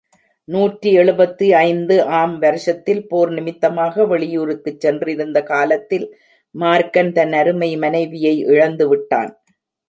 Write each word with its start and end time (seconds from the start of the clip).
நூற்றி 0.47 0.89
எழுபத்தைந்து 0.93 1.95
ஆம் 2.19 2.33
வருஷத்தில் 2.39 3.01
போர் 3.07 3.31
நிமித்தமாக 3.31 4.05
வெளியூருக்குச் 4.05 4.79
சென்றிருந்த 4.79 5.43
காலத்தில் 5.43 6.07
மார்க்கன் 6.55 7.11
தன் 7.11 7.33
அருமை 7.33 7.71
மனைவியை 7.77 8.35
இழந்துவிட்டான். 8.47 9.31